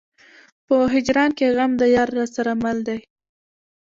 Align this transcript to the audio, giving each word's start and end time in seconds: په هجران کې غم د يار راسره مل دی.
په 0.67 0.75
هجران 0.93 1.29
کې 1.37 1.45
غم 1.55 1.71
د 1.77 1.83
يار 1.95 2.09
راسره 2.17 2.53
مل 2.63 2.77
دی. 2.87 2.99